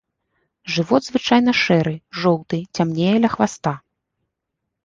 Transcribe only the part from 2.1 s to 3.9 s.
жоўты, цямнее ля хваста.